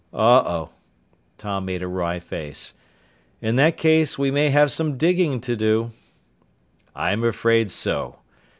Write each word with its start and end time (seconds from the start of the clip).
"Oh 0.11 0.17
oh." 0.43 0.69
Tom 1.37 1.65
made 1.65 1.83
a 1.83 1.87
wry 1.87 2.17
face. 2.17 2.73
"In 3.39 3.55
that 3.57 3.77
case, 3.77 4.17
we 4.17 4.31
may 4.31 4.49
have 4.49 4.71
some 4.71 4.97
digging 4.97 5.39
to 5.41 5.55
do." 5.55 5.91
"I'm 6.95 7.23
afraid 7.23 7.69
so. 7.69 8.17